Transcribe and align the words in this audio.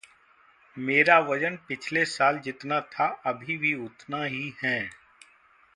मेरा 0.77 1.19
वजन 1.19 1.57
पिछले 1.67 2.05
साल 2.05 2.39
जितना 2.39 2.79
था 2.81 3.07
अभी 3.25 3.57
भी 3.57 3.73
उतना 3.75 4.23
ही 4.23 4.53
हैं। 4.63 4.89